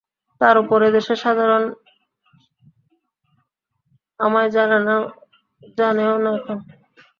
[0.41, 1.69] তার ওপর এদেশে সাধারণে
[4.19, 4.49] আমায়
[5.77, 6.57] জানেও না এখন।